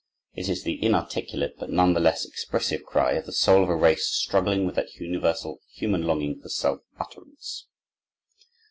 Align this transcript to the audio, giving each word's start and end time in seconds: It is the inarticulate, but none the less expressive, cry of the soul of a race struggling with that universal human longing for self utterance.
It 0.33 0.49
is 0.49 0.63
the 0.63 0.83
inarticulate, 0.83 1.59
but 1.59 1.69
none 1.69 1.93
the 1.93 1.99
less 1.99 2.25
expressive, 2.25 2.83
cry 2.83 3.11
of 3.17 3.27
the 3.27 3.31
soul 3.31 3.61
of 3.61 3.69
a 3.69 3.75
race 3.75 4.07
struggling 4.07 4.65
with 4.65 4.73
that 4.73 4.95
universal 4.95 5.59
human 5.69 6.01
longing 6.01 6.41
for 6.41 6.49
self 6.49 6.79
utterance. 6.99 7.67